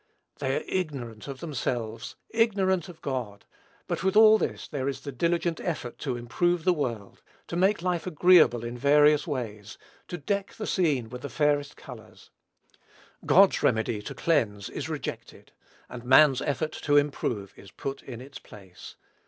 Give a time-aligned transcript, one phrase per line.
[0.39, 3.45] They are ignorant of themselves, ignorant of God;
[3.85, 7.83] but with all this there is the diligent effort to improve the world; to make
[7.83, 9.77] life agreeable in various ways;
[10.07, 12.31] to deck the scene with the fairest colors.
[13.27, 15.51] God's remedy to cleanse is rejected,
[15.87, 18.95] and man's effort to improve is put in its place.